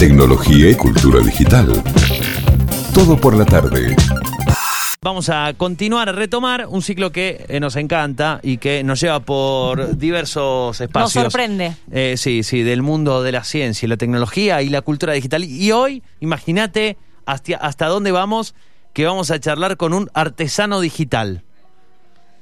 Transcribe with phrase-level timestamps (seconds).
[0.00, 1.70] tecnología y cultura digital.
[2.94, 3.94] Todo por la tarde.
[5.02, 9.20] Vamos a continuar, a retomar un ciclo que eh, nos encanta y que nos lleva
[9.20, 11.16] por diversos espacios.
[11.16, 11.76] Nos sorprende.
[11.90, 15.44] Eh, sí, sí, del mundo de la ciencia y la tecnología y la cultura digital.
[15.44, 16.96] Y hoy, imagínate
[17.26, 18.54] hasta, hasta dónde vamos,
[18.94, 21.44] que vamos a charlar con un artesano digital.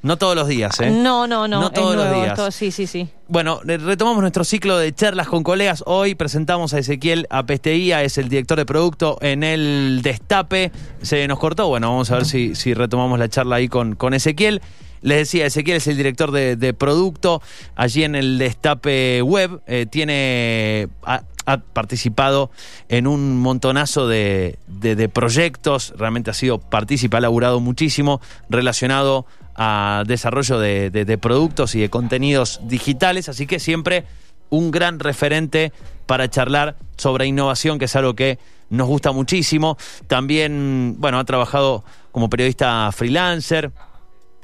[0.00, 0.90] No todos los días, ¿eh?
[0.90, 1.60] No, no, no.
[1.60, 2.38] No todos los nuevo días.
[2.38, 3.08] esto, sí, sí, sí.
[3.26, 5.82] Bueno, eh, retomamos nuestro ciclo de charlas con colegas.
[5.86, 10.70] Hoy presentamos a Ezequiel Apesteía, es el director de producto en el Destape.
[11.02, 14.14] Se nos cortó, bueno, vamos a ver si, si retomamos la charla ahí con, con
[14.14, 14.62] Ezequiel.
[15.02, 17.42] Les decía, Ezequiel es el director de, de producto
[17.74, 19.60] allí en el Destape Web.
[19.66, 20.88] Eh, tiene.
[21.04, 22.50] Ha, ha participado
[22.88, 28.20] en un montonazo de, de- de proyectos, realmente ha sido partícipe, ha laburado muchísimo
[28.50, 29.24] relacionado
[29.58, 34.04] a desarrollo de, de- productos y de contenidos digitales, así que siempre
[34.50, 35.72] un gran referente
[36.06, 38.38] para charlar sobre innovación, que es algo que
[38.70, 39.76] nos gusta muchísimo.
[40.06, 43.72] También, bueno, ha trabajado como periodista freelancer,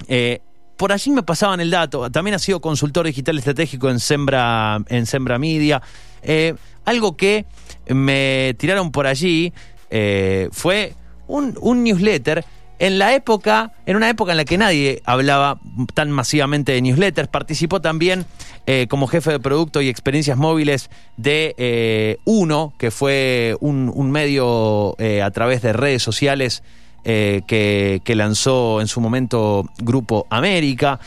[0.08, 0.40] eh,
[0.76, 2.10] por allí me pasaban el dato.
[2.10, 5.80] También ha sido consultor digital estratégico en Sembra, en Sembra Media.
[6.22, 7.46] Eh, algo que
[7.86, 9.52] me tiraron por allí
[9.90, 10.94] eh, fue
[11.28, 12.44] un, un newsletter.
[12.84, 15.58] En la época, en una época en la que nadie hablaba
[15.94, 18.26] tan masivamente de newsletters, participó también
[18.66, 24.96] eh, como jefe de producto y experiencias móviles de eh, Uno, que fue un, medio
[24.98, 26.62] eh, a través de redes sociales
[27.04, 31.00] que, que lanzó en su momento Grupo América.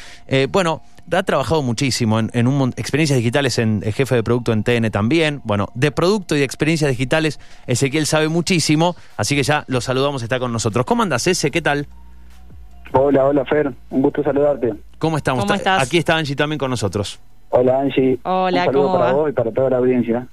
[0.50, 4.64] Bueno, ha trabajado muchísimo en, en un experiencias digitales en el jefe de producto en
[4.64, 5.42] TN también.
[5.44, 10.22] Bueno, de producto y de experiencias digitales, Ezequiel sabe muchísimo, así que ya lo saludamos,
[10.24, 10.86] está con nosotros.
[10.86, 11.52] ¿Cómo andas, Eze?
[11.52, 11.88] ¿Qué tal?
[12.94, 14.74] Hola, hola Fer, un gusto saludarte.
[14.98, 15.44] ¿Cómo estamos?
[15.44, 15.82] ¿Cómo estás?
[15.84, 17.20] Aquí está Angie también con nosotros.
[17.50, 18.18] Hola Angie.
[18.24, 19.12] Hola, un saludo ¿cómo para va?
[19.14, 20.28] vos y para toda la audiencia.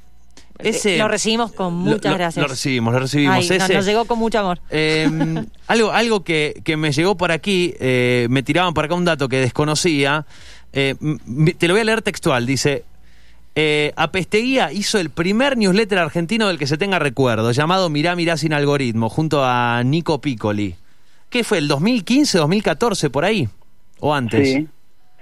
[0.58, 2.42] Ese- lo recibimos con muchas lo- gracias.
[2.42, 3.34] Lo recibimos, lo recibimos.
[3.36, 4.60] Ay, no, Ese- nos llegó con mucho amor.
[4.70, 5.08] Eh,
[5.66, 9.28] algo algo que, que me llegó por aquí, eh, me tiraban por acá un dato
[9.28, 10.24] que desconocía.
[10.74, 10.94] Eh,
[11.58, 12.46] te lo voy a leer textual.
[12.46, 12.84] Dice:
[13.54, 18.36] eh, Apesteguía hizo el primer newsletter argentino del que se tenga recuerdo, llamado Mirá, Mirá
[18.36, 20.74] sin algoritmo, junto a Nico Piccoli.
[21.30, 21.58] ¿Qué fue?
[21.58, 23.48] ¿El 2015, 2014, por ahí?
[24.00, 24.48] ¿O antes?
[24.52, 24.68] Sí,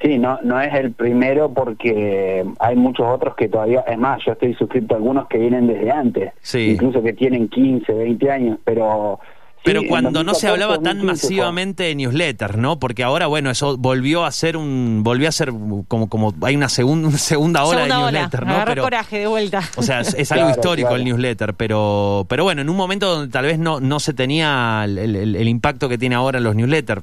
[0.02, 4.32] sí, no, no es el primero porque hay muchos otros que todavía, es más, yo
[4.32, 6.70] estoy suscrito a algunos que vienen desde antes, Sí.
[6.72, 9.20] incluso que tienen 15, 20 años, pero...
[9.64, 11.30] Pero cuando no se 2014, hablaba tan 2015 fue.
[11.36, 12.80] masivamente de newsletters, ¿no?
[12.80, 15.50] Porque ahora, bueno, eso volvió a ser un, volvió a ser
[15.86, 18.10] como, como hay una, segun- una segunda ola Segunda de ola.
[18.22, 18.64] newsletter, Me ¿no?
[18.66, 19.60] Pero, coraje de vuelta.
[19.76, 20.96] o sea, es, es algo Claro, histórico claro.
[21.00, 24.82] el newsletter, pero, pero bueno, en un momento donde tal vez no, no se tenía
[24.84, 27.02] el, el- el impacto que tiene ahora los newsletters.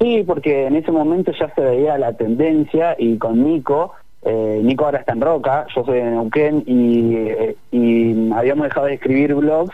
[0.00, 4.84] Sí, porque en ese momento ya se veía la tendencia y con Nico, eh, Nico
[4.84, 9.34] ahora está en Roca, yo soy de Neuquén y, eh, y habíamos dejado de escribir
[9.34, 9.72] blogs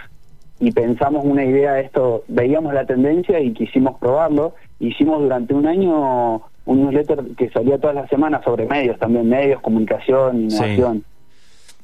[0.61, 4.55] y pensamos una idea de esto, veíamos la tendencia y quisimos probarlo.
[4.81, 9.61] Hicimos durante un año un newsletter que salía todas las semanas sobre medios también, medios,
[9.61, 10.57] comunicación, Sí.
[10.57, 11.05] innovación.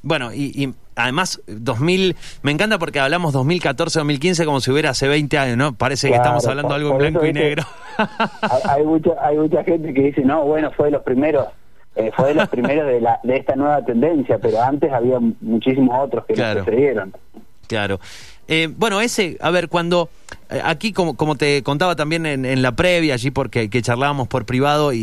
[0.03, 5.37] Bueno, y, y además, 2000, me encanta porque hablamos 2014-2015 como si hubiera hace 20
[5.37, 5.73] años, ¿no?
[5.75, 7.63] Parece que Claro, estamos hablando por- algo en por blanco y negro.
[8.67, 11.45] hay, mucha, hay mucha gente que dice, no, bueno, fue de los primeros,
[11.95, 15.95] eh, fue de los primeros de, la, de esta nueva tendencia, pero antes había muchísimos
[15.99, 16.59] otros que Claro.
[16.61, 17.13] nos precedieron.
[17.67, 17.99] Claro.
[18.53, 20.09] Eh, bueno, ese, a ver, cuando
[20.49, 24.27] eh, aquí, como, como te contaba también en, en la previa, allí porque que charlábamos
[24.27, 24.97] por privado y,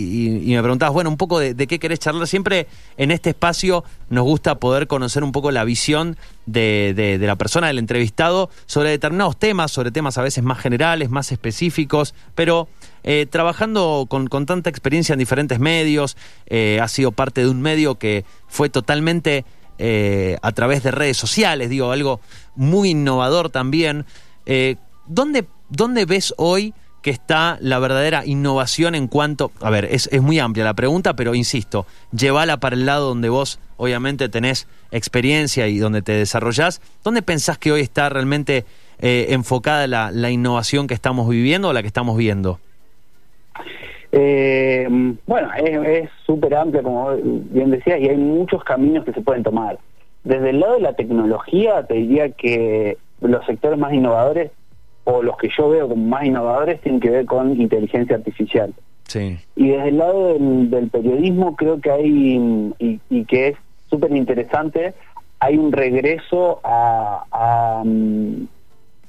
[0.45, 2.67] y- me preguntabas, bueno, un poco de, de qué querés charlar, siempre
[2.99, 7.37] en este espacio nos gusta poder conocer un poco la visión de, de- de la
[7.37, 12.69] persona, del entrevistado, sobre determinados temas, sobre temas a veces más generales, más específicos, pero
[13.03, 17.63] eh, trabajando con, con tanta experiencia en diferentes medios, eh, ha sido parte de un
[17.63, 19.47] medio que fue totalmente
[19.79, 22.21] eh, a través de redes sociales, digo, algo
[22.57, 24.05] muy innovador también.
[24.47, 29.53] Eh, ¿dónde, ¿Dónde ves hoy que está la verdadera innovación en cuanto...
[29.61, 33.29] A ver, es, es muy amplia la pregunta, pero insisto, llévala para el lado donde
[33.29, 36.81] vos obviamente tenés experiencia y donde te desarrollás.
[37.05, 38.67] ¿Dónde pensás que hoy está realmente
[38.99, 42.59] eh, enfocada la, la innovación que estamos viviendo o la que estamos viendo?
[44.13, 44.89] Eh,
[45.27, 49.79] bueno, es súper amplia, como bien decías, y hay muchos caminos que se pueden tomar.
[50.25, 54.51] Desde el lado de la tecnología, te diría que los sectores más innovadores,
[55.05, 58.75] o los que yo veo como más innovadores, tienen que ver con inteligencia artificial.
[59.05, 59.39] Sí.
[59.57, 63.57] Y desde el lado del, del periodismo creo que hay, y, y que es
[63.89, 64.95] súper interesante,
[65.41, 67.83] hay un regreso a, a,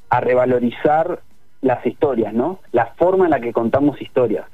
[0.10, 1.20] a revalorizar
[1.62, 2.60] las historias, ¿no?
[2.72, 4.46] La forma en la que contamos historias.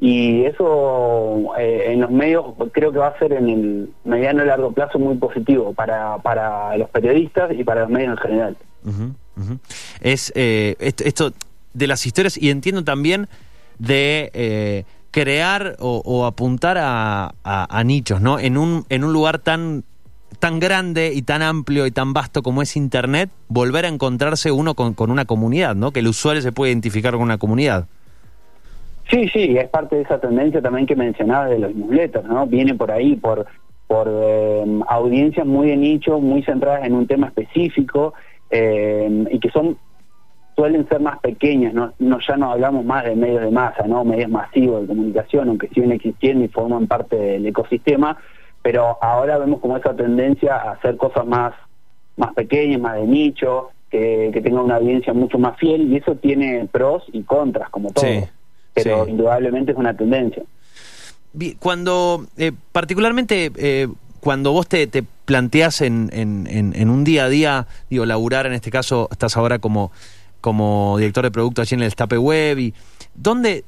[0.00, 4.46] Y eso eh, en los medios creo que va a ser en el mediano y
[4.46, 8.56] largo plazo muy positivo para, para los periodistas y para los medios en general.
[8.84, 9.58] Ujú, ujú.
[10.00, 11.32] Es eh, esto,
[11.72, 13.28] de las historias y entiendo también
[13.78, 18.38] de eh, crear o, apuntar a, a- a nichos, ¿no?
[18.38, 19.84] En un, en un lugar tan
[20.40, 24.74] tan grande y tan amplio y tan vasto como es Internet, volver a encontrarse uno
[24.74, 25.92] con, con una comunidad, ¿no?
[25.92, 27.86] Que el usuario se puede identificar con una comunidad.
[29.10, 32.46] Sí, sí, es parte de esa tendencia también que mencionaba de los newsletters, ¿no?
[32.46, 33.46] Viene por ahí, por,
[33.86, 38.14] por eh, audiencias muy de nicho, muy centradas en un tema específico
[38.50, 39.76] eh, y que son
[40.56, 41.92] suelen ser más pequeñas, ¿no?
[41.98, 44.04] no ya no hablamos más de medios de masa, ¿no?
[44.04, 48.16] Medios masivos de comunicación, aunque siguen existiendo y forman parte del ecosistema,
[48.62, 51.54] pero ahora vemos como esa tendencia a hacer cosas más,
[52.16, 56.14] más pequeñas, más de nicho, que, que tengan una audiencia mucho más fiel y eso
[56.14, 58.04] tiene pros y contras, como todo.
[58.04, 58.22] Sí,
[58.74, 59.12] pero sí.
[59.12, 60.42] indudablemente es una tendencia.
[61.58, 63.88] Cuando, eh, particularmente, eh,
[64.20, 68.46] cuando vos te, te planteás en, en- en- en un día a día, digo, laburar,
[68.46, 69.90] en este caso, estás ahora como,
[70.40, 72.74] como director de producto allí en el Destape Web, y
[73.14, 73.64] ¿dónde,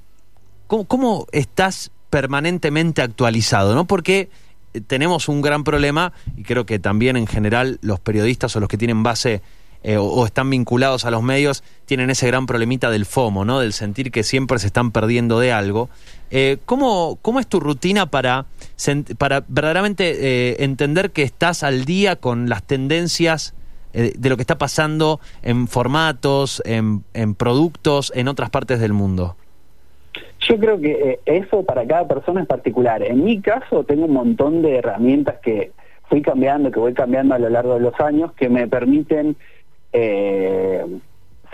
[0.69, 3.75] cómo, cómo estás permanentemente actualizado?
[3.75, 3.85] ¿no?
[3.87, 4.29] Porque
[4.75, 8.69] eh, tenemos un gran problema, y creo que también en general los periodistas o los
[8.69, 9.43] que tienen base
[9.87, 13.61] eh, o, están vinculados a los medios tienen ese gran problemita del FOMO, ¿no?
[13.61, 15.89] Del sentir que siempre se están perdiendo de algo.
[16.31, 18.47] Eh, ¿cómo, ¿Cómo es tu rutina para,
[19.17, 23.55] para verdaderamente eh, entender que estás al día con las tendencias
[23.95, 28.93] eh, de lo que está pasando en formatos, en, en productos, en otras partes del
[28.93, 29.37] mundo?
[30.41, 33.03] Yo creo que eh, eso para cada persona es particular.
[33.03, 35.73] En mi caso tengo un montón de herramientas que
[36.09, 39.37] fui cambiando, que voy cambiando a lo largo de los años, que me permiten
[39.99, 40.85] eh,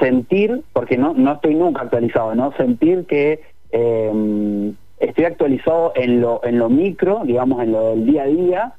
[0.01, 2.53] sentir, porque no, no estoy nunca actualizado, ¿no?
[2.57, 3.41] Sentir que
[3.71, 8.73] eh, estoy actualizado en lo, en lo micro, digamos, en lo del día a día,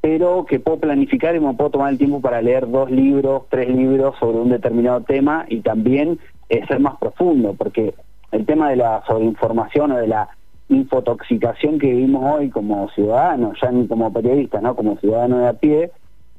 [0.00, 3.68] pero que puedo planificar y me puedo tomar el tiempo para leer dos libros, tres
[3.68, 7.94] libros sobre un determinado tema y también eh, ser más profundo, porque
[8.30, 10.28] el tema de la sobreinformación o de la
[10.68, 14.76] infotoxicación que vivimos hoy como ciudadanos, ya ni como periodistas, ¿no?
[14.76, 15.90] Como ciudadano de a pie,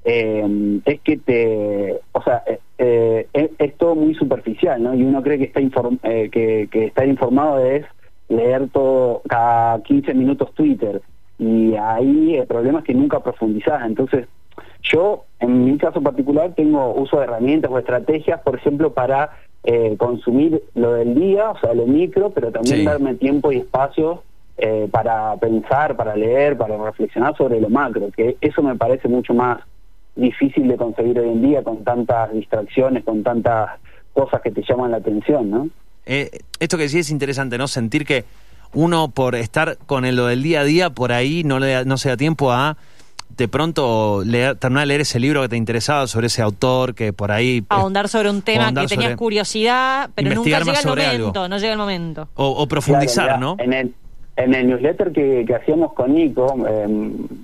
[0.05, 2.41] es que te, o sea,
[2.79, 4.95] eh, es, es todo muy superficial, ¿no?
[4.95, 7.85] Y uno cree que está eh, que, que estar informado es
[8.29, 11.01] leer todo cada 15 minutos Twitter
[11.37, 14.27] y ahí el problema es que nunca profundizás, entonces
[14.81, 19.31] yo en mi caso particular tengo uso de herramientas o estrategias, por ejemplo, para
[19.63, 22.85] eh, consumir lo del día, o sea, lo micro, pero también Sí.
[22.85, 24.23] darme tiempo y espacio
[24.57, 29.33] eh, para pensar, para leer, para reflexionar sobre lo macro, que eso me parece mucho
[29.33, 29.59] más
[30.15, 33.69] difícil de conseguir hoy en día con tantas distracciones, con tantas
[34.13, 35.69] cosas que te llaman la atención, ¿no?
[36.05, 36.29] Eh,
[36.59, 37.67] esto que sí es interesante, ¿no?
[37.67, 38.25] Sentir que
[38.73, 41.85] uno por estar con el- lo del día a día, por ahí no, le da-
[41.85, 42.77] no se da tiempo a
[43.37, 47.13] de pronto leer, terminar de leer ese libro que te interesaba sobre ese autor, que
[47.13, 47.63] por ahí...
[47.69, 51.47] Ahondar sobre un tema que tenías curiosidad, pero nunca llega el momento, algo.
[51.47, 52.27] no llega el momento.
[52.35, 53.55] O, o profundizar, Claro, ¿no?
[53.63, 53.93] En el,
[54.35, 56.87] en el newsletter que, que hacíamos con Nico, eh,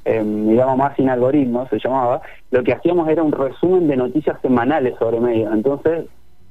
[0.06, 2.22] eh, digamos más sin algoritmos, se llamaba,
[2.52, 5.52] lo que hacíamos era un resumen de noticias semanales sobre medios.
[5.52, 6.06] Entonces,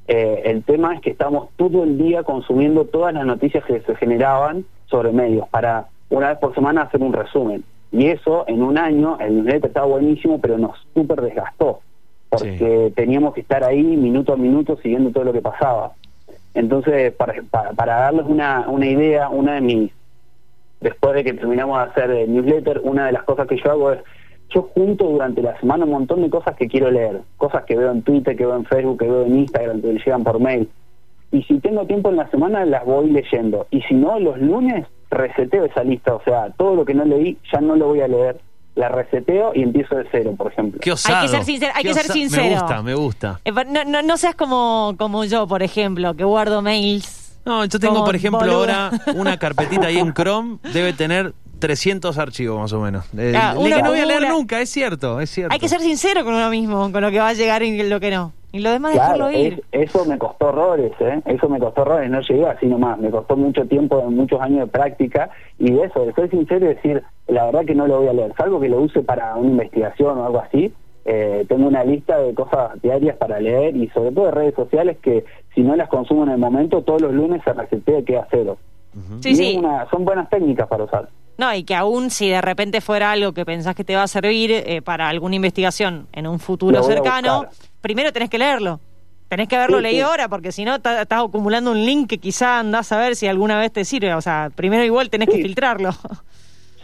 [0.09, 3.95] eh, el tema es que estamos todo el día consumiendo todas las noticias que se
[3.97, 7.65] generaban sobre medios para una vez por semana hacer un resumen.
[7.93, 11.81] Y eso, en un año, el newsletter estaba buenísimo, pero nos súper desgastó,
[12.29, 15.93] porque teníamos que estar ahí minuto a minuto siguiendo todo lo que pasaba.
[16.55, 19.93] Entonces, para, para, para darles una, una idea, una de mis,
[20.85, 23.93] después de que terminamos de hacer el newsletter, una de las cosas que yo hago
[23.93, 24.01] es,
[24.51, 27.91] yo junto durante la semana un montón de cosas que quiero leer, cosas que veo
[27.91, 30.69] en Twitter, que veo en Facebook, que veo en Instagram, que me llegan por mail.
[31.33, 33.67] Y si tengo tiempo en la semana, las voy leyendo.
[33.71, 37.39] Y si no, los lunes reseteo esa lista, o sea, todo lo que no leí
[37.51, 38.39] ya no lo voy a leer,
[38.75, 40.81] la reseteo y empiezo de cero, por ejemplo.
[40.83, 41.27] Qué osado.
[41.27, 42.45] ser sincero, hay Qué que ser sincero.
[42.45, 43.41] Me gusta, me gusta.
[43.45, 47.24] Eh, No, no, no seas como, como yo, por ejemplo, que guardo mails.
[47.45, 52.17] No, yo tengo, Como por ejemplo, ahora una carpetita ahí en Chrome, debe tener 300
[52.19, 53.05] archivos más o menos.
[53.17, 55.53] Eh, Ah, que no voy a leer nunca, es cierto, es cierto.
[55.53, 58.01] Hay que ser sincero con uno mismo, con lo que va a llegar y lo
[58.01, 58.33] que no.
[58.53, 59.65] Y lo demás dejarlo Claro, ir.
[59.73, 61.21] es- eso me costó horrores, ¿eh?
[61.27, 64.67] Eso me costó horrores, no llegué así nomás, me costó mucho tiempo, muchos años de
[64.69, 68.09] práctica y de eso, de ser sincero y decir, la verdad que no lo voy
[68.09, 70.73] a leer, salvo que lo use para una investigación o algo así,
[71.05, 74.97] eh, tengo una lista de cosas diarias para leer y sobre todo de redes sociales
[75.03, 78.27] que si no las consumo en el momento, todos los lunes se resetea y queda
[78.31, 78.59] cero.
[79.21, 79.57] Sí.
[79.59, 81.09] una- son buenas técnicas para usar.
[81.37, 84.09] No, y que aún si de repente fuera algo que pensás que te va a
[84.09, 87.47] servir eh, para alguna investigación en un futuro cercano,
[87.81, 88.79] primero tenés que leerlo.
[89.29, 90.11] tenés que haberlo Sí, leído sí.
[90.13, 93.59] ahora, porque si no estás acumulando un link que quizá andás a ver si alguna
[93.59, 94.15] vez te sirve.
[94.15, 95.91] O sea, primero igual tenés que filtrarlo.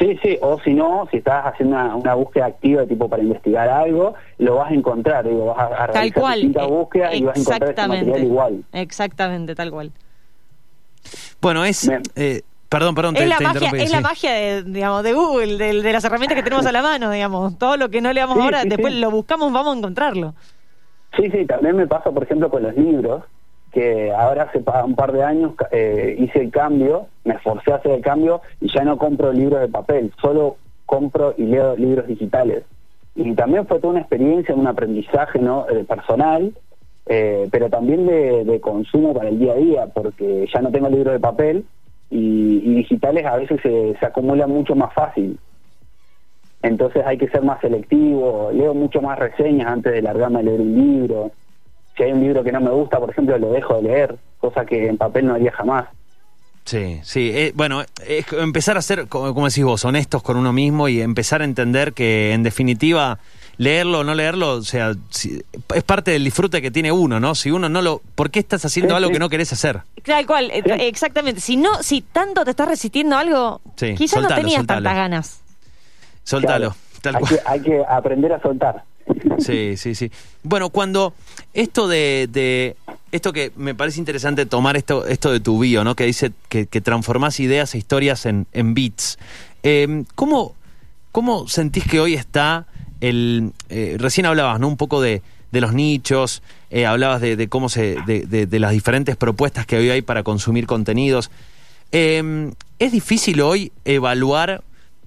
[0.00, 3.69] Sí, sí, o si no, si estás haciendo una, una búsqueda activa tipo para investigar
[3.69, 6.35] algo, lo vas a encontrar, digo, vas a, a tal realizar cual.
[6.37, 8.26] distintas eh, búsquedas y vas a encontrar ese material Exactamente.
[8.26, 8.64] igual.
[8.73, 9.92] Exactamente, tal cual.
[11.42, 11.90] Bueno, es...
[12.16, 12.40] Eh,
[12.71, 15.57] perdón, perdón, te, es la te magia, interrumpí, es la magia de, digamos, de Google,
[15.59, 17.59] de, de las herramientas que tenemos a la mano, digamos.
[17.59, 19.00] Todo lo que no leamos Sí, ahora, sí, después sí.
[19.00, 20.35] lo buscamos, vamos a encontrarlo.
[21.16, 23.25] Sí, sí, también me pasa, por ejemplo, con los libros,
[23.73, 27.93] que ahora hace un par de años eh, hice el cambio, me esforcé a hacer
[27.93, 32.65] el cambio y ya no compro libros de papel, solo compro y leo libros digitales.
[33.15, 35.67] Y también fue toda una experiencia, un aprendizaje ¿no?
[35.69, 36.53] eh, personal,
[37.07, 41.12] eh, pero también de, consumo para el día a día, porque ya no tengo libros
[41.12, 41.65] de papel
[42.11, 45.39] y, digitales a veces se acumulan mucho más fácil.
[46.62, 50.61] Entonces hay que ser más selectivo, leo mucho más reseñas antes de largarme a leer
[50.61, 51.31] un libro.
[52.00, 54.64] Si hay un libro que no me gusta, por ejemplo, lo dejo de leer, cosa
[54.64, 55.85] que en papel no haría jamás.
[56.64, 57.30] Sí, sí.
[57.35, 61.02] eh, bueno, es empezar a ser, como, como decís vos, honestos con uno mismo y
[61.02, 63.19] empezar a entender que, en definitiva,
[63.59, 65.42] leerlo o no leerlo, o sea, si-
[65.75, 67.35] es parte del disfrute que tiene uno, ¿no?
[67.35, 68.00] Si uno no lo...
[68.14, 69.12] ¿Por qué estás haciendo Sí, algo sí.
[69.12, 69.80] que no querés hacer?
[70.02, 70.73] Tal cual, eh, Sí.
[70.87, 71.42] exactamente.
[71.42, 74.78] Si no, si tanto te estás resistiendo a algo, Sí, quizás no tenías soltalo.
[74.83, 75.40] tantas ganas.
[76.25, 76.71] Soltalo.
[76.71, 77.35] Claro, Tal hay, cual.
[77.35, 78.85] que, hay que aprender a soltar.
[79.38, 80.11] Sí, sí, sí.
[80.43, 81.14] Bueno, cuando
[81.55, 82.76] esto de,
[83.12, 85.97] esto que me parece interesante tomar esto esto de tu bio, ¿no?
[85.97, 89.19] Que dice que, que transformás ideas e historias en, en beats.
[89.62, 90.55] Eh, ¿cómo,
[91.12, 92.67] ¿Cómo sentís que hoy está
[93.00, 94.69] el eh, recién hablabas, ¿no?
[94.69, 99.76] Un poco de, los nichos, eh, hablabas de, cómo se de, las diferentes propuestas que
[99.76, 101.31] hoy hay para consumir contenidos.
[101.93, 104.62] Eh, es difícil hoy evaluar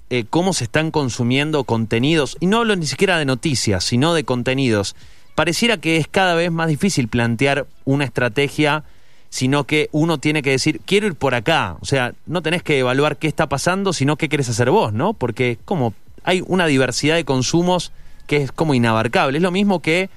[0.10, 4.24] eh, cómo se están consumiendo contenidos, y no hablo ni siquiera de noticias, sino de
[4.24, 4.96] contenidos.
[5.36, 8.84] Pareciera que es cada vez más difícil plantear una estrategia,
[9.30, 11.78] sino que uno tiene que decir, quiero ir por acá.
[11.82, 15.14] O sea, no tenés que evaluar qué está pasando, sino qué querés hacer vos, ¿no?
[15.14, 17.92] Porque como hay una diversidad de consumos
[18.28, 19.38] que es como inabarcable.
[19.38, 20.10] Es lo mismo que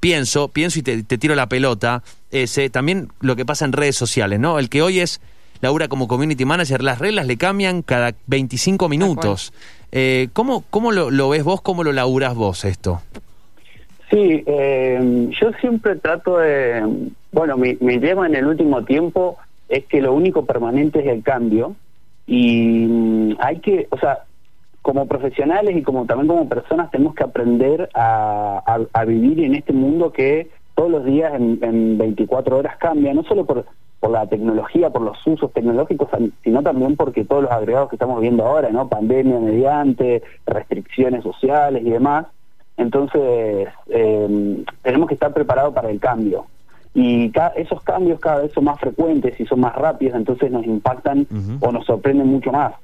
[0.00, 3.96] pienso, pienso y te, te tiro la pelota, ese, también lo que pasa en redes
[3.96, 4.58] sociales, ¿no?
[4.58, 5.20] El que hoy es
[5.60, 9.52] labura como community manager, las reglas le cambian cada 25 minutos.
[9.92, 13.00] Eh, ¿Cómo, cómo lo, lo ves vos, cómo lo laburás vos esto?
[14.10, 19.36] Sí, eh, yo siempre trato de, bueno, mi, mi lema en el último tiempo
[19.68, 21.74] es que lo único permanente es el cambio
[22.26, 24.20] y mm, hay que, o sea,
[24.80, 29.54] como profesionales y como también como personas tenemos que aprender a, a- a vivir en
[29.56, 33.64] este mundo que todos los días en, en 24 horas cambia, no solo por,
[33.98, 36.08] por la tecnología, por los usos tecnológicos,
[36.44, 38.86] sino también porque todos los agregados que estamos viendo ahora, ¿no?
[38.88, 42.26] Pandemia mediante, restricciones sociales y demás.
[42.76, 46.46] Entonces, eh, tenemos que estar preparados para el cambio.
[46.94, 50.64] Y ca- esos cambios cada vez son más frecuentes y son más rápidos, entonces nos
[50.64, 51.26] impactan
[51.60, 52.74] o nos sorprenden mucho más.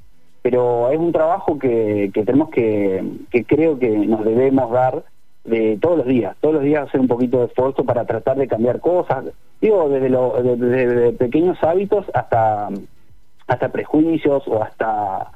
[0.43, 5.05] Pero es un trabajo que, que tenemos que, que creo que nos debemos dar
[5.45, 8.49] de todos los días, todos los días hacer un poquito de esfuerzo para tratar de
[8.49, 9.25] cambiar cosas,
[9.61, 12.69] digo, desde, lo, de- de- de pequeños hábitos hasta,
[13.47, 15.31] hasta prejuicios o hasta,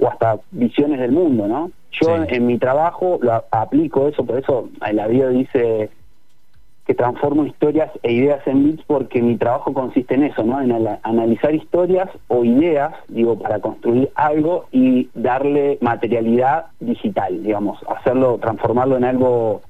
[0.00, 1.70] o hasta visiones del mundo, ¿no?
[2.00, 2.34] Yo Sí.
[2.34, 5.90] en mi trabajo lo aplico eso, por eso en la vida dice
[6.86, 10.60] que transformo historias e ideas en bits porque mi trabajo consiste en eso, ¿no?
[10.60, 10.72] En
[11.02, 18.96] analizar historias o ideas, digo, para construir algo y darle materialidad digital, digamos, hacerlo, transformarlo
[18.96, 19.62] en algo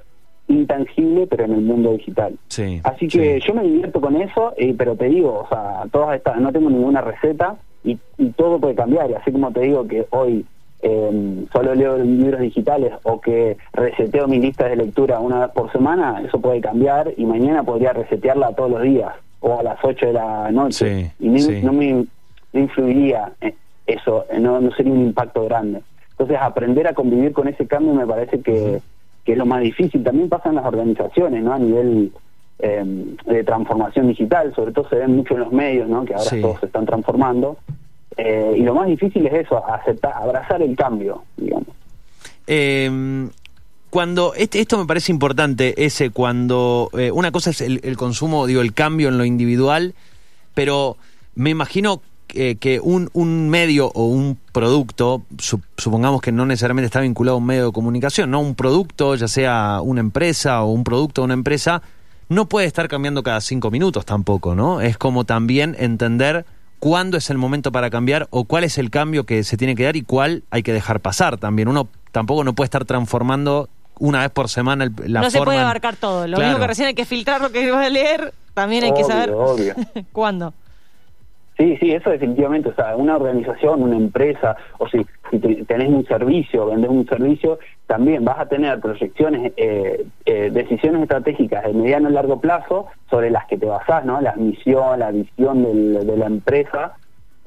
[0.48, 2.34] intangible, pero en el mundo digital.
[2.48, 2.80] Sí.
[2.82, 3.46] Así que sí.
[3.46, 6.70] yo me divierto con eso, eh, pero te digo, o sea, todas estas, no tengo
[6.70, 9.10] ninguna receta y, y todo puede cambiar.
[9.10, 10.46] Y así como te digo que hoy
[10.82, 15.70] eh, solo leo libros digitales o que reseteo mi lista de lectura una vez por
[15.72, 20.06] semana, eso puede cambiar y mañana podría resetearla todos los días o a las 8
[20.06, 21.12] de la noche.
[21.18, 21.60] Sí, y no, sí.
[21.62, 21.92] no me
[22.52, 23.54] no influiría eh,
[23.86, 25.82] eso, eh, no, no sería un impacto grande.
[26.10, 28.80] Entonces, aprender a convivir con ese cambio me parece que,
[29.24, 30.04] que es lo más difícil.
[30.04, 31.52] También pasa en las organizaciones, ¿no?
[31.52, 32.12] A nivel
[32.58, 32.84] eh,
[33.26, 36.04] de transformación digital, sobre todo se ven mucho en los medios, ¿no?
[36.04, 36.40] Que ahora Sí.
[36.40, 37.56] todos se están transformando.
[38.16, 41.68] Eh, y lo más difícil es eso, aceptar, abrazar el cambio, digamos.
[42.46, 43.28] Eh,
[43.90, 48.60] cuando este- esto me parece importante, ese cuando eh, una cosa es el, consumo, digo,
[48.62, 49.94] el cambio en lo individual,
[50.54, 50.96] pero
[51.34, 57.02] me imagino que, un, un medio o un producto, sup- supongamos que no necesariamente está
[57.02, 60.82] vinculado a un medio de comunicación, no un producto, ya sea una empresa o un
[60.82, 61.82] producto de una empresa,
[62.30, 64.80] no puede estar cambiando cada cinco minutos tampoco, ¿no?
[64.80, 66.46] Es como también entender
[66.82, 69.84] cuándo es el momento para cambiar o cuál es el cambio que se tiene que
[69.84, 71.68] dar y cuál hay que dejar pasar también.
[71.68, 73.68] Uno tampoco no puede estar transformando
[74.00, 76.26] una vez por semana el- la no se forma puede abarcar todo.
[76.26, 76.50] Lo Claro.
[76.50, 79.32] mismo que recién hay que filtrar lo que vas a leer, también hay que saber
[80.12, 80.54] cuándo.
[81.62, 85.90] Sí, sí, eso definitivamente, o sea, una organización, una empresa, o si, si te- tenés
[85.90, 91.72] un servicio, vendés un servicio, también vas a tener proyecciones, eh, eh, decisiones estratégicas de
[91.72, 94.20] mediano y largo plazo sobre las que te basás, ¿no?
[94.20, 95.62] La misión, la visión
[96.04, 96.96] de la empresa,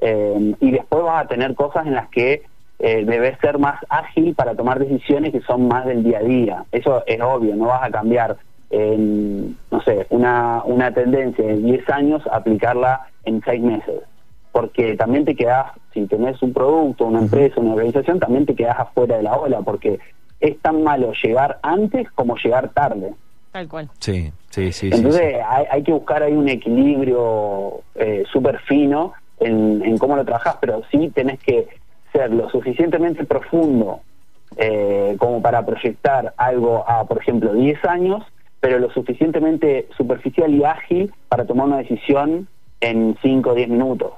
[0.00, 2.42] eh, y después vas a tener cosas en las que
[2.78, 6.64] debes ser más ágil para tomar decisiones que son más del día a día.
[6.72, 8.38] Eso es obvio, no vas a cambiar,
[8.70, 14.00] en, no sé, una, una tendencia de 10 años, aplicarla en 6 meses.
[14.52, 18.78] Porque también te quedas, si tenés un producto, una empresa, una organización, también te quedas
[18.78, 19.98] afuera de la ola, porque
[20.40, 23.12] es tan malo llegar antes como llegar tarde.
[23.52, 23.90] Tal cual.
[23.98, 24.90] Sí, sí, sí.
[24.92, 25.40] Entonces sí.
[25.46, 30.56] Hay, hay que buscar ahí un equilibrio eh, súper fino en, en cómo lo trabajas,
[30.60, 31.68] pero sí tenés que
[32.12, 34.00] ser lo suficientemente profundo
[34.56, 38.24] eh, como para proyectar algo a, por ejemplo, 10 años,
[38.60, 42.48] pero lo suficientemente superficial y ágil para tomar una decisión
[42.86, 44.10] en 5 o 10 minutos.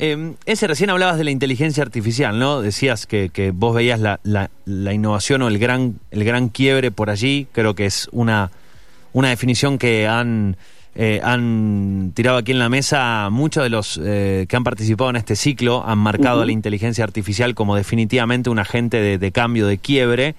[0.00, 2.60] Eh, ese recién hablabas de la inteligencia artificial, ¿no?
[2.62, 6.90] Decías que, que vos veías la, la- la innovación o el gran, el gran quiebre
[6.92, 7.48] por allí.
[7.52, 8.52] Creo que es una,
[9.12, 10.56] una definición que han,
[10.94, 15.16] eh, han tirado aquí en la mesa muchos de los eh, que han participado en
[15.16, 15.84] este ciclo.
[15.84, 20.36] Han marcado a la inteligencia artificial como definitivamente un agente de, de cambio, de quiebre.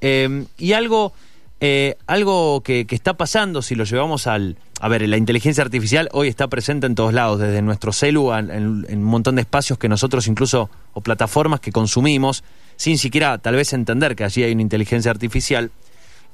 [0.00, 1.12] Eh, y algo,
[1.60, 4.56] eh, algo que, está pasando, si lo llevamos al...
[4.80, 8.50] A ver, la inteligencia artificial hoy está presente en todos lados, desde nuestro celu, en-
[8.88, 12.44] en un montón de espacios que nosotros incluso, o plataformas que consumimos,
[12.76, 15.70] sin siquiera tal vez entender que allí hay una inteligencia artificial.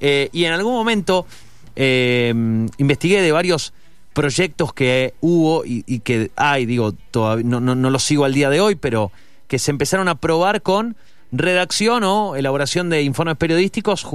[0.00, 1.24] Eh, y en algún momento
[1.76, 2.34] eh,
[2.78, 3.72] investigué de varios
[4.12, 8.34] proyectos que hubo y, y que hay, digo, todavía no, no, no los sigo al
[8.34, 9.12] día de hoy, pero
[9.46, 10.96] que se empezaron a probar con
[11.32, 14.06] redacción o elaboración de informes periodísticos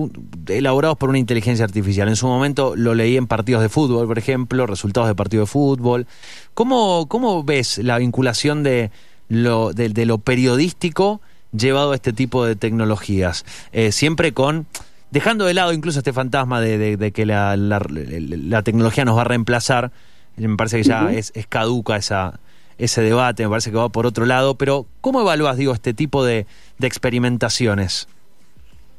[0.47, 2.07] elaborados por una inteligencia artificial.
[2.07, 5.51] En su momento lo leí en partidos de fútbol, por ejemplo, resultados de partidos de
[5.51, 6.05] fútbol.
[6.53, 8.91] ¿Cómo, cómo ves la vinculación de
[9.29, 11.19] lo, de, de lo periodístico
[11.51, 13.45] llevado a este tipo de tecnologías?
[13.71, 14.67] Eh, siempre con
[15.09, 19.17] dejando de lado incluso este fantasma de, de- de que la, la- la tecnología nos
[19.17, 19.91] va a reemplazar,
[20.36, 22.39] me parece que ya es caduca esa,
[22.78, 26.24] ese debate, me parece que va por otro lado, pero ¿cómo evalúas, digo, este tipo
[26.24, 26.46] de,
[26.78, 28.08] de experimentaciones?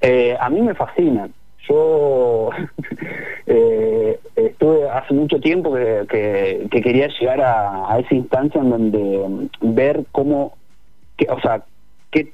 [0.00, 1.32] Eh, a mí me fascinan.
[1.68, 2.50] Yo
[3.46, 8.70] eh, estuve hace mucho tiempo que, que- que quería llegar a, a esa instancia en
[8.70, 8.98] donde
[9.60, 10.54] mm, ver cómo,
[11.16, 11.62] que, o sea,
[12.10, 12.32] qué,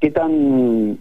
[0.00, 0.98] qué tan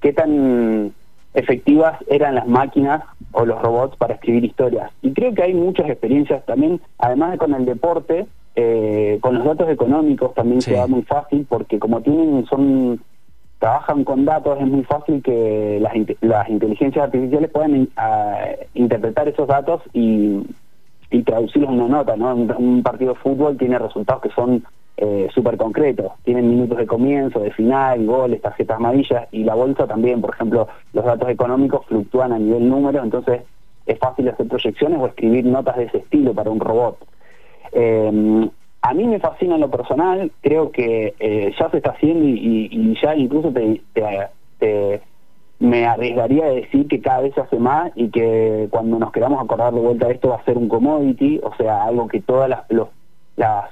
[0.00, 0.94] qué tan
[1.34, 4.90] efectivas eran las máquinas o los robots para escribir historias.
[5.02, 9.44] Y creo que hay muchas experiencias también, además de con el deporte, eh, con los
[9.44, 10.70] datos económicos también Sí.
[10.70, 13.00] se da muy fácil porque como tienen son
[13.58, 18.38] trabajan con datos es muy fácil que las, las inteligencias artificiales puedan in- a-
[18.74, 20.40] interpretar esos datos y,
[21.10, 22.34] y traducirlos en una nota, ¿no?
[22.34, 24.64] Un, un partido de fútbol tiene resultados que son
[24.96, 29.86] eh, súper concretos, tienen minutos de comienzo, de final, goles, tarjetas amarillas y la bolsa
[29.86, 33.42] también, por ejemplo, los datos económicos fluctúan a nivel número, entonces
[33.86, 36.98] es fácil hacer proyecciones o escribir notas de ese estilo para un robot.
[37.72, 38.50] Eh,
[38.82, 42.98] a mí me fascina en lo personal, creo que eh, ya se está haciendo y,
[43.02, 45.02] ya incluso te,
[45.58, 49.42] me arriesgaría a decir que cada vez se hace más y que cuando nos queramos
[49.42, 53.70] acordar de vuelta esto va a ser un commodity, o sea, algo que todas las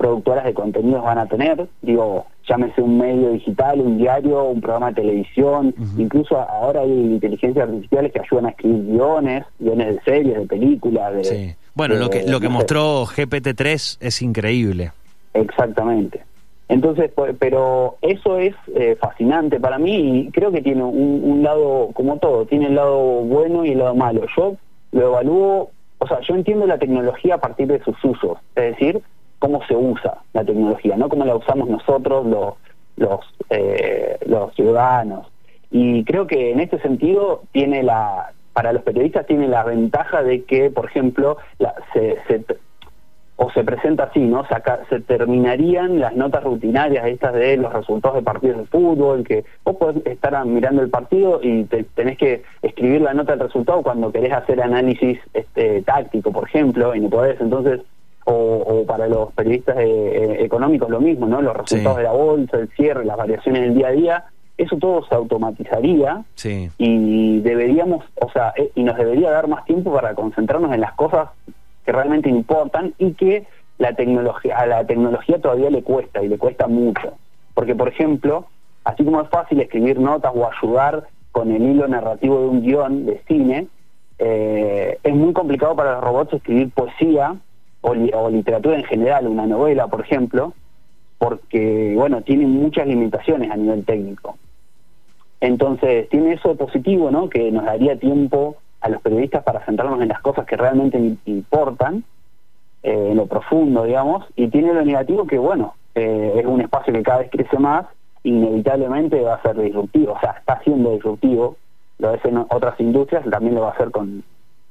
[0.00, 4.88] productoras de contenidos van a tener, digo, llámese un medio digital, un diario, un programa
[4.88, 10.38] de televisión, incluso ahora hay inteligencias artificiales que ayudan a escribir guiones, guiones de series,
[10.38, 11.24] de películas, de...
[11.24, 11.54] Sí.
[11.74, 14.92] Bueno, lo que, lo que mostró GPT-3 es increíble.
[15.34, 16.22] Exactamente.
[16.68, 21.42] Entonces, pues, pero eso es eh, fascinante para mí y creo que tiene un, un
[21.42, 24.22] lado, como todo, tiene el lado bueno y el lado malo.
[24.34, 24.56] Yo
[24.92, 29.02] lo evalúo, o sea, yo entiendo la tecnología a partir de sus usos, es decir,
[29.40, 32.54] cómo se usa la tecnología, no cómo la usamos nosotros los,
[32.96, 35.26] los, eh, los ciudadanos.
[35.72, 40.44] Y creo que en este sentido tiene la, para los periodistas tiene la ventaja de
[40.44, 41.38] que, por ejemplo,
[41.92, 42.16] se,
[43.36, 44.44] o se presenta así, ¿no?
[44.46, 49.24] Se, aca- se terminarían las notas rutinarias estas de los resultados de partidos de fútbol,
[49.24, 53.46] que vos podés estar mirando el partido y te- tenés que escribir la nota del
[53.46, 57.80] resultado cuando querés hacer análisis este, táctico, por ejemplo, y no podés, entonces,
[58.30, 61.42] o, o para los periodistas eh, eh, económicos lo mismo, ¿no?
[61.42, 62.02] Los resultados Sí.
[62.02, 64.24] de la bolsa, el cierre, las variaciones del día a día,
[64.56, 66.70] eso todo se automatizaría Sí.
[66.78, 70.92] y deberíamos, o sea, eh, y nos debería dar más tiempo para concentrarnos en las
[70.94, 71.30] cosas
[71.84, 73.46] que realmente importan y que
[73.78, 77.14] la tecnología a la tecnología todavía le cuesta y le cuesta mucho,
[77.54, 78.44] porque por ejemplo,
[78.84, 83.06] así como es fácil escribir notas o ayudar con el hilo narrativo de un guion
[83.06, 83.66] de cine,
[84.18, 87.36] eh, es muy complicado para los robots escribir poesía
[87.82, 90.52] o, li- o literatura en general, una novela, por ejemplo,
[91.18, 94.38] porque, bueno, tienen muchas limitaciones a nivel técnico.
[95.40, 97.28] Entonces, tiene eso positivo, ¿no?
[97.30, 101.18] Que nos daría tiempo a los periodistas para centrarnos en las cosas que realmente im-
[101.26, 102.04] importan,
[102.82, 106.92] eh, en lo profundo, digamos, y tiene lo negativo que, bueno, eh, es un espacio
[106.92, 107.86] que cada vez crece más,
[108.22, 111.56] inevitablemente va a ser disruptivo, o sea, está siendo disruptivo,
[111.98, 114.22] lo es en otras industrias, también lo va a hacer con,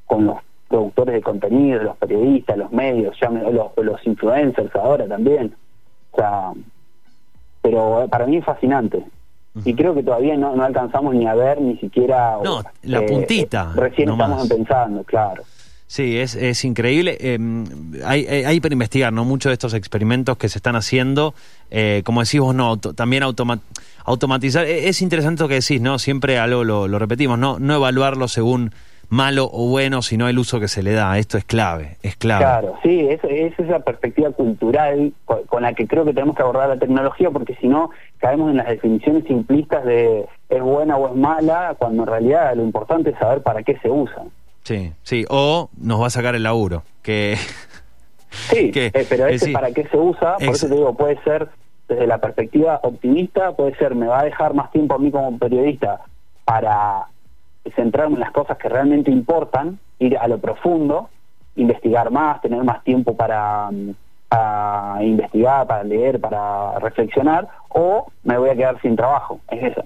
[0.05, 0.37] con los
[0.69, 3.15] productores de contenido, los periodistas, los medios,
[3.51, 5.53] los, los influencers ahora también.
[6.11, 6.51] O sea,
[7.61, 9.03] pero para mí es fascinante.
[9.65, 12.37] Y creo que todavía no, no alcanzamos ni a ver ni siquiera...
[12.43, 14.29] No, la puntita, Recién nomás.
[14.29, 15.43] estamos pensando, claro.
[15.87, 17.17] Sí, es, es increíble.
[17.19, 17.37] Eh,
[18.05, 19.25] hay, hay, hay para investigar, ¿no?
[19.25, 21.33] Muchos de estos experimentos que se están haciendo,
[21.71, 23.59] eh, como decís vos, no, auto- también automa-
[24.05, 24.65] automatizar.
[24.65, 25.97] Eh, Es interesante lo que decís, ¿no?
[25.97, 27.57] Siempre algo lo, lo repetimos, ¿no?
[27.57, 28.71] No evaluarlo según
[29.09, 31.17] malo o bueno, sino el uso que se le da.
[31.17, 32.43] Esto es clave, es clave.
[32.45, 36.43] Claro, sí, es, es esa perspectiva cultural con, con la que creo que tenemos que
[36.43, 41.09] abordar la tecnología, porque si no caemos en las definiciones simplistas de es buena o
[41.09, 44.23] es mala, cuando en realidad lo importante es saber para qué se usa.
[44.63, 45.25] Sí, sí.
[45.29, 47.35] O nos va a sacar el laburo, que...
[48.29, 49.51] Sí, Que, eh, pero eh, ese sí.
[49.53, 51.49] para qué se usa, por Ex- eso te digo, puede ser
[51.87, 55.35] desde la perspectiva optimista, puede ser me va a dejar más tiempo a mí como
[55.39, 56.01] periodista
[56.45, 57.05] para
[57.75, 61.09] centrarme en las cosas que realmente importan, ir a lo profundo,
[61.55, 63.91] investigar más, tener más tiempo para, mm,
[64.29, 69.83] para investigar, para leer, para reflexionar, o me voy a quedar sin trabajo, es eso.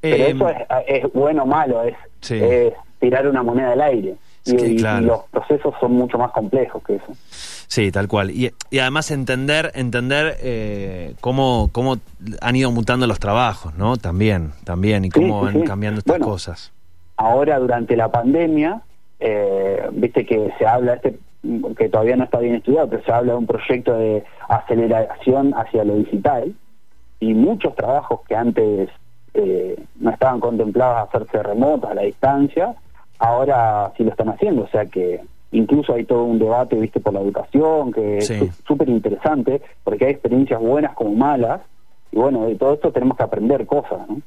[0.00, 2.38] Pero Eh, eso es, es bueno o malo, es, Sí.
[2.40, 4.16] es tirar una moneda al aire.
[4.48, 7.06] Y, los procesos son mucho más complejos que eso.
[7.66, 8.30] Sí, tal cual.
[8.30, 11.96] Y, y además entender, entender eh, cómo, cómo
[12.40, 13.96] han ido mutando los trabajos, ¿no?
[13.96, 15.64] También, también, y cómo Sí, van sí.
[15.66, 16.72] cambiando estas Bueno, cosas.
[17.16, 18.82] Ahora durante la pandemia,
[19.20, 21.18] eh, viste que se habla, este
[21.76, 25.84] que todavía no está bien estudiado, pero se habla de un proyecto de aceleración hacia
[25.84, 26.54] lo digital
[27.20, 28.90] y muchos trabajos que antes
[29.34, 32.74] eh, no estaban contemplados a hacerse remotos, a la distancia,
[33.18, 35.20] ahora sí lo están haciendo, o sea que
[35.52, 38.34] incluso hay todo un debate, viste, por la educación, que Sí.
[38.34, 41.60] es súper interesante, porque hay experiencias buenas como malas,
[42.12, 44.20] y bueno, de todo esto tenemos que aprender cosas, ¿no?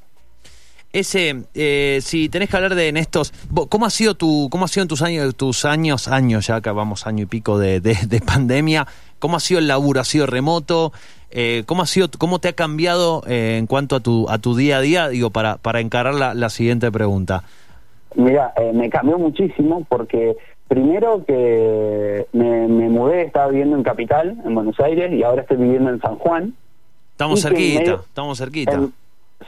[0.91, 3.31] Ese, eh, si tenés que hablar de en estos,
[3.69, 7.05] ¿cómo ha sido tu, cómo ha sido en tus años, tus años, años ya acabamos
[7.05, 8.87] año y pico de, de- de pandemia?
[9.19, 9.99] ¿Cómo ha sido el laburo?
[10.01, 10.91] ¿Ha sido remoto?
[11.29, 14.55] Eh, ¿Cómo ha sido, cómo te ha cambiado eh, en cuanto a tu, a tu
[14.55, 15.09] día a día?
[15.09, 17.43] Digo, para, para encarar la, la siguiente pregunta.
[18.15, 20.35] Mira, eh, me cambió muchísimo porque
[20.67, 25.57] primero que me, me mudé, estaba viviendo en Capital, en Buenos Aires, y ahora estoy
[25.57, 26.55] viviendo en San Juan.
[27.11, 28.71] Estamos que cerquita, medio- estamos cerquita.
[28.73, 28.93] En-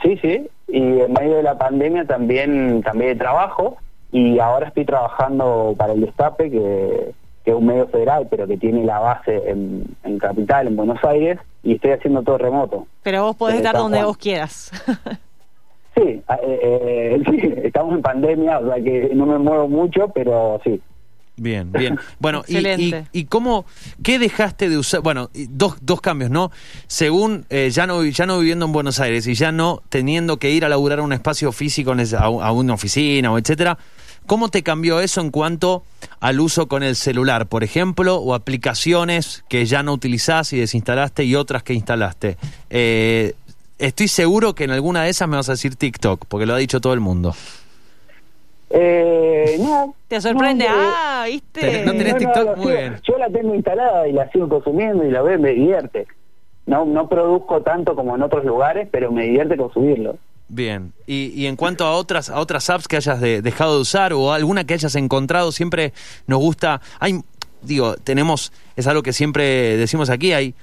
[0.02, 3.76] sí, sí, y en medio de la pandemia también cambié de trabajo
[4.10, 8.56] y ahora estoy trabajando para el Destape, que, que es un medio federal, pero que
[8.56, 12.86] tiene la base en, en Capital, en Buenos Aires, y estoy haciendo todo remoto.
[13.02, 14.70] Pero vos podés estar donde vos quieras.
[15.94, 20.60] Sí, eh, eh, sí, estamos en pandemia, o sea que no me muevo mucho, pero
[20.64, 20.80] sí.
[21.42, 21.98] Bien, bien.
[22.20, 23.06] Bueno, y, y, Excelente.
[23.12, 23.66] y cómo,
[24.02, 25.00] qué dejaste de usar?
[25.00, 26.52] Bueno, dos, dos cambios, ¿no?
[26.86, 30.52] Según eh, ya no ya no viviendo en Buenos Aires y ya no teniendo que
[30.52, 33.76] ir a laburar a un espacio físico, en a una oficina o etcétera,
[34.26, 35.82] ¿cómo te cambió eso en cuanto
[36.20, 41.24] al uso con el celular, por ejemplo, o aplicaciones que ya no utilizás y desinstalaste
[41.24, 42.36] y otras que instalaste?
[42.70, 43.34] Eh,
[43.78, 46.58] estoy seguro que en alguna de esas me vas a decir TikTok, porque lo ha
[46.58, 47.34] dicho todo el mundo.
[48.74, 49.94] Eh, no.
[50.08, 50.66] Te sorprende.
[50.68, 51.84] no, ah, ¿viste?
[51.84, 53.00] No tenés TikTok, muy sigo- bien.
[53.06, 56.06] Yo la tengo instalada y la sigo consumiendo y la veo y me divierte.
[56.66, 60.16] No, no produzco tanto como en otros lugares, pero me divierte consumirlo.
[60.48, 60.92] Bien.
[61.06, 64.12] Y, y en cuanto a otras a otras apps que hayas de- dejado de usar
[64.12, 65.92] o alguna que hayas encontrado, siempre
[66.26, 66.80] nos gusta.
[67.00, 67.20] Hay,
[67.62, 70.32] digo, tenemos es algo que siempre decimos aquí.
[70.32, 70.54] Hay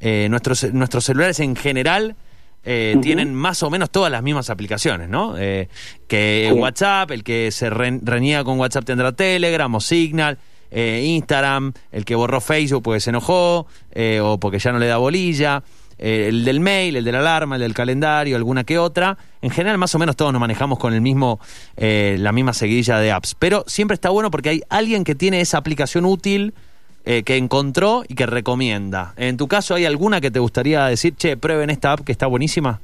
[0.00, 2.16] eh, nuestros nuestros celulares en general.
[2.64, 5.36] Eh, tienen más o menos todas las mismas aplicaciones, ¿no?
[5.38, 5.68] Eh,
[6.08, 6.58] que Sí.
[6.58, 10.38] WhatsApp, el que se re- reniega con WhatsApp tendrá Telegram o Signal,
[10.70, 14.86] eh, Instagram, el que borró Facebook porque se enojó eh, o porque ya no le
[14.86, 15.62] da bolilla,
[15.98, 19.18] eh, el del mail, el de la alarma, el del calendario, alguna que otra.
[19.42, 21.40] En general, más o menos todos nos manejamos con el mismo,
[21.76, 23.34] eh, la misma seguidilla de apps.
[23.38, 26.54] Pero siempre está bueno porque hay alguien que tiene esa aplicación útil
[27.04, 29.14] eh, que encontró y que recomienda.
[29.16, 32.26] En tu caso, ¿hay alguna que te gustaría decir, che, prueben esta app que está
[32.26, 32.80] buenísima?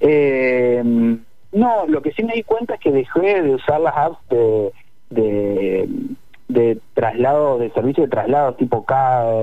[0.00, 0.82] Eh,
[1.52, 4.72] no, lo que sí me di cuenta es que dejé de usar las apps de,
[5.10, 5.88] de,
[6.48, 8.84] de traslado, de servicio de traslado tipo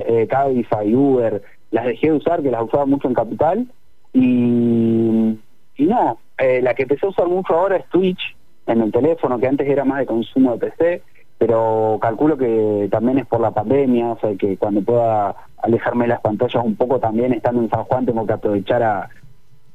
[0.06, 1.42] eh, Cabify, Uber.
[1.70, 3.66] Las dejé de usar, que las usaba mucho en Capital.
[4.12, 5.38] Y,
[5.76, 8.36] y no, eh, la que empecé a usar mucho ahora es Twitch
[8.66, 11.02] en el teléfono, que antes era más de consumo de PC,
[11.40, 16.08] pero calculo que también es por la pandemia, o sea que cuando pueda alejarme de
[16.10, 19.08] las pantallas un poco también estando en San Juan tengo que aprovechar a,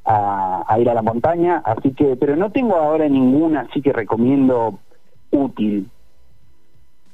[0.04, 3.92] a, a ir a la montaña, así que, pero no tengo ahora ninguna, así que
[3.92, 4.78] recomiendo
[5.32, 5.90] útil.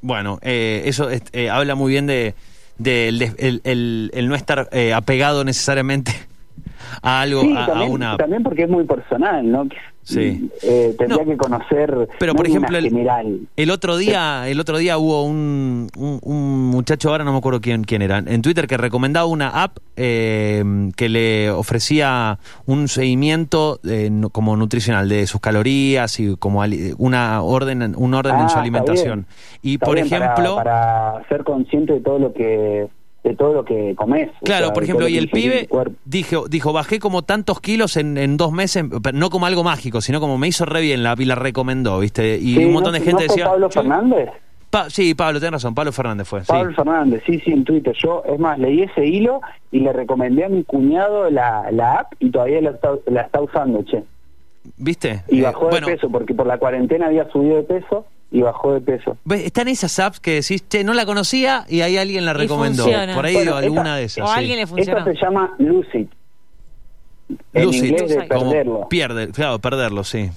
[0.03, 2.35] Bueno, eh, eso es- eh, habla muy bien de,
[2.77, 6.13] de el, el- el- el no estar eh, apegado necesariamente
[7.03, 8.19] a algo, Sí, a, una...
[8.19, 9.67] también porque es muy personal, ¿no?
[10.05, 10.51] Sí.
[10.63, 13.41] eh, tendría No, que conocer pero no por ejemplo, el- general.
[13.57, 17.61] El otro día, el otro día hubo un, un, un muchacho, ahora no me acuerdo
[17.61, 20.65] quién, quién era, en Twitter que recomendaba una app eh,
[20.97, 26.63] que le ofrecía un seguimiento eh, como nutricional de sus calorías y como
[26.99, 29.27] una orden, un orden Ah, en su está alimentación.
[29.63, 29.73] bien.
[29.75, 32.89] Y por bien, para- ejemplo, para, ser consciente de todo lo que
[33.25, 34.31] de todo lo que comes.
[34.41, 35.69] o Claro, sea, por ejemplo, y el pibe
[36.05, 40.01] dijo, dijo, bajé como tantos kilos en, en dos meses, pero no como algo mágico,
[40.01, 42.37] sino como me hizo re bien la y la recomendó, ¿viste?
[42.39, 43.45] Y Sí, un montón ¿no- de gente ¿no fue decía...
[43.47, 44.29] Pablo "Yo- Fernández?
[44.71, 46.41] Pa- sí, Pablo, tenés razón, Pablo Fernández fue.
[46.41, 46.47] sí.
[46.49, 47.95] Pablo Fernández, sí, sí, en Twitter.
[48.03, 52.15] Yo, es más, leí ese hilo y le recomendé a mi cuñado la, la app
[52.21, 54.03] y todavía la está, la está usando, che.
[54.79, 55.25] ¿Viste?
[55.29, 58.41] Y Eh, bajó bueno, de peso, porque por la cuarentena había subido de peso y
[58.41, 59.17] bajó de peso.
[59.25, 59.45] ¿ves?
[59.45, 62.85] Están esas apps que decís, che, no la conocía y ahí alguien la recomendó.
[63.15, 64.25] Por ahí Bueno, alguna de esas.
[64.25, 64.39] O a sí.
[64.41, 65.05] alguien le Esta funciona.
[65.05, 66.07] se llama Lucid.
[67.55, 68.89] En Lucid, inglés de como perderlo.
[68.89, 70.31] Pierde, claro, perderlo, sí.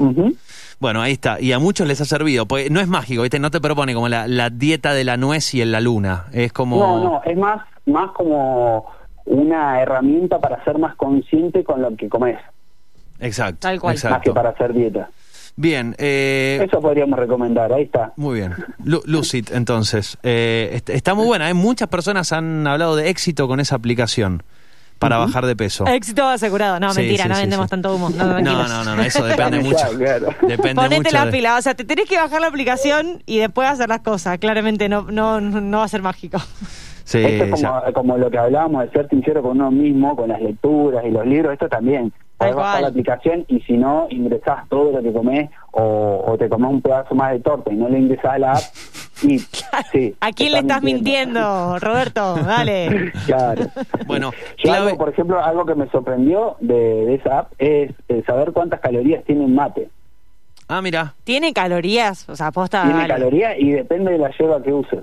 [0.79, 1.39] Bueno, ahí está.
[1.41, 2.45] Y a muchos les ha servido.
[2.45, 3.39] Porque no es mágico, ¿viste?
[3.39, 6.25] No te propone como la, la dieta de la nuez y en la luna.
[6.31, 6.77] Es como.
[6.77, 8.85] No, no, es más, más como
[9.25, 12.37] una herramienta para ser más consciente con lo que comes,
[13.19, 13.57] Exacto.
[13.61, 13.93] Tal cual.
[13.95, 14.33] más que Exacto.
[14.33, 15.09] para hacer dieta.
[15.57, 18.11] Bien, eh, Eso podríamos recomendar, ahí está.
[18.17, 18.53] Muy bien.
[18.83, 20.17] Lu- Lucid, entonces.
[20.23, 21.49] Eh, est- está muy buena.
[21.49, 21.53] ¿eh?
[21.53, 24.43] Muchas personas han hablado de éxito con esa aplicación
[24.99, 25.85] para bajar de peso.
[25.87, 26.79] Éxito asegurado.
[26.79, 27.69] No, Sí, mentira, sí, no sí, vendemos sí.
[27.69, 28.09] tanto humo.
[28.09, 29.85] No, No, no, no, no, eso depende mucho.
[29.97, 30.27] claro.
[30.41, 31.11] Depende Ponete mucho.
[31.15, 34.01] la de- pila, o sea, te tenés que bajar la aplicación y después hacer las
[34.01, 34.37] cosas.
[34.39, 36.37] Claramente no, no, no va a ser mágico.
[37.05, 40.41] Sí, Esto es como lo que hablábamos de ser sincero con uno mismo, con las
[40.41, 42.11] lecturas y los libros, esto también.
[42.37, 46.49] Podés bajar la aplicación y si no, ingresás todo lo que comés o, o te
[46.49, 48.61] comés un pedazo más de torta y no le ingresás a la app
[49.23, 49.39] y
[49.93, 52.35] sí, ¿A quién le estás mintiendo, Roberto?
[52.35, 53.11] Dale.
[53.25, 53.63] Claro.
[54.05, 56.73] Bueno, Yo clave- algo, por ejemplo, algo que me sorprendió de,
[57.05, 59.89] de esa app es eh, saber cuántas calorías tiene un mate.
[60.67, 61.13] Ah, mira.
[61.23, 62.27] ¿Tiene calorías?
[62.27, 62.83] O sea, posta.
[62.83, 64.99] tiene calorías y depende de la yerba que uses.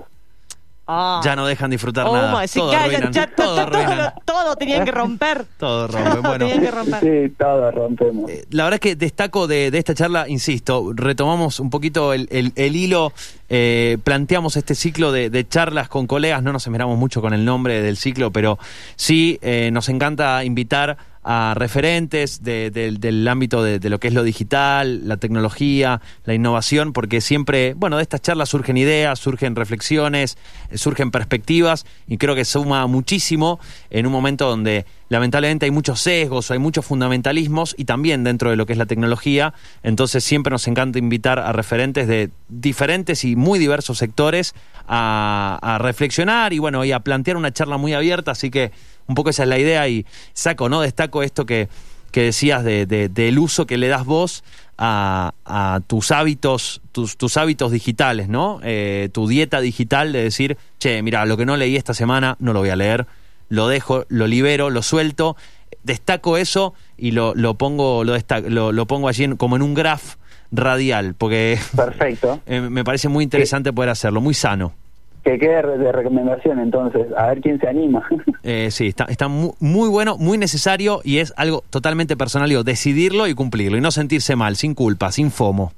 [0.85, 1.21] Ah.
[1.23, 2.45] Ya no dejan disfrutar Oh, nada.
[2.45, 3.13] sí, todo ya- ya- arruinan.
[3.13, 4.13] ya- todo todo, todo, arruinan.
[4.25, 5.45] todo tenían que romper.
[5.57, 6.21] Todo rompen.
[6.23, 6.37] Bueno.
[6.47, 6.99] Tenían que romper.
[7.29, 8.29] Sí, todo rompemos.
[8.29, 12.27] Eh, La verdad es que destaco de, de esta charla, insisto, retomamos un poquito el,
[12.31, 13.13] el- el hilo,
[13.49, 17.45] eh, planteamos este ciclo de, de charlas con colegas, no nos esmeramos mucho con el
[17.45, 18.59] nombre del ciclo, pero
[18.97, 24.13] sí eh, nos encanta invitar a referentes de- del- ámbito de, de lo que es
[24.13, 29.55] lo digital, la tecnología, la innovación, porque siempre, bueno, de estas charlas surgen ideas, surgen
[29.55, 30.37] reflexiones,
[30.69, 33.59] eh, surgen perspectivas y creo que suma muchísimo
[33.89, 38.55] en un momento donde lamentablemente hay muchos sesgos, hay muchos fundamentalismos y también dentro de
[38.55, 43.35] lo que es la tecnología, entonces siempre nos encanta invitar a referentes de diferentes y
[43.35, 44.55] muy diversos sectores
[44.87, 48.71] a, a reflexionar y bueno, y a plantear una charla muy abierta, así que
[49.07, 50.81] un poco esa es la idea y saco, ¿no?
[50.81, 51.67] Destaco esto que,
[52.11, 54.43] que decías de, de- del uso que le das vos
[54.77, 58.59] a, a tus hábitos, tus, tus hábitos digitales, ¿no?
[58.63, 62.53] Eh, tu dieta digital de decir, che, mira, lo que no leí esta semana no
[62.53, 63.05] lo voy a leer,
[63.49, 65.35] lo dejo, lo libero, lo suelto,
[65.83, 69.61] destaco eso y lo, lo pongo, lo, desta- lo, lo pongo allí en- como en
[69.61, 70.15] un graph
[70.51, 72.41] radial, porque Perfecto.
[72.45, 74.73] eh, me parece muy interesante poder hacerlo, muy sano.
[75.23, 78.05] Que quede de recomendación entonces, a ver quién se anima.
[78.45, 82.65] Eh, sí, está, está mu- muy, bueno, muy necesario y es algo totalmente personal, digo,
[82.65, 85.71] decidirlo y cumplirlo y no sentirse mal, sin culpa, sin FOMO.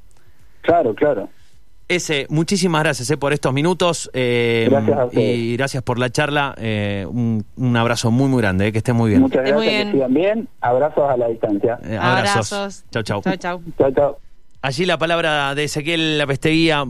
[0.62, 1.29] claro, claro.
[1.88, 6.55] Ese, muchísimas gracias eh, por estos minutos eh, Gracias a y gracias por la charla.
[6.58, 9.21] eh, un, un abrazo muy, muy grande, eh, que estés muy bien.
[9.21, 9.86] Muchas gracias, bien.
[9.89, 10.47] que sigan bien.
[10.62, 11.77] Abrazos a la distancia.
[11.84, 12.51] Eh, abrazos.
[12.51, 12.86] Abrazos.
[12.89, 13.21] Chau, chau.
[13.21, 13.62] Chau, chau.
[13.77, 14.17] Chao, chao.
[14.63, 16.86] Allí la palabra de Ezequiel Lapesteguía.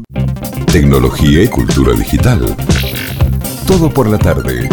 [0.76, 2.54] Tecnología y cultura digital.
[3.66, 4.68] Todo por la tarde.